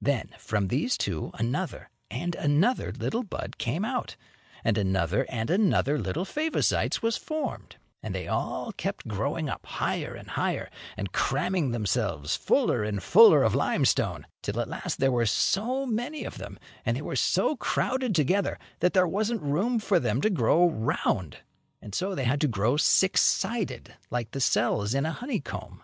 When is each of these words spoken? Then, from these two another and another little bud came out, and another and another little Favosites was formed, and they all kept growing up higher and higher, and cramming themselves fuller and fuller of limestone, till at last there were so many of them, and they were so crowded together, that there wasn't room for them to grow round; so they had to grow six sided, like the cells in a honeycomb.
Then, 0.00 0.30
from 0.38 0.68
these 0.68 0.96
two 0.96 1.32
another 1.34 1.90
and 2.08 2.36
another 2.36 2.92
little 2.92 3.24
bud 3.24 3.58
came 3.58 3.84
out, 3.84 4.14
and 4.62 4.78
another 4.78 5.26
and 5.28 5.50
another 5.50 5.98
little 5.98 6.24
Favosites 6.24 7.02
was 7.02 7.16
formed, 7.16 7.74
and 8.00 8.14
they 8.14 8.28
all 8.28 8.70
kept 8.74 9.08
growing 9.08 9.48
up 9.48 9.66
higher 9.66 10.14
and 10.14 10.28
higher, 10.30 10.70
and 10.96 11.10
cramming 11.10 11.72
themselves 11.72 12.36
fuller 12.36 12.84
and 12.84 13.02
fuller 13.02 13.42
of 13.42 13.56
limestone, 13.56 14.28
till 14.42 14.60
at 14.60 14.68
last 14.68 15.00
there 15.00 15.10
were 15.10 15.26
so 15.26 15.84
many 15.86 16.22
of 16.22 16.38
them, 16.38 16.56
and 16.86 16.96
they 16.96 17.02
were 17.02 17.16
so 17.16 17.56
crowded 17.56 18.14
together, 18.14 18.60
that 18.78 18.92
there 18.92 19.08
wasn't 19.08 19.42
room 19.42 19.80
for 19.80 19.98
them 19.98 20.20
to 20.20 20.30
grow 20.30 20.70
round; 20.70 21.38
so 21.90 22.14
they 22.14 22.22
had 22.22 22.40
to 22.40 22.46
grow 22.46 22.76
six 22.76 23.20
sided, 23.20 23.92
like 24.08 24.30
the 24.30 24.40
cells 24.40 24.94
in 24.94 25.04
a 25.04 25.10
honeycomb. 25.10 25.82